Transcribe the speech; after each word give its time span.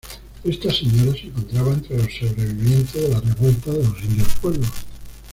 Esta 0.43 0.71
señora 0.73 1.11
se 1.13 1.27
encontraba 1.27 1.73
entre 1.73 1.95
los 1.95 2.11
sobrevivientes 2.11 2.93
de 3.03 3.09
la 3.09 3.19
Revuelta 3.19 3.69
de 3.71 3.83
los 3.83 4.01
indios 4.01 4.29
pueblo. 4.41 4.67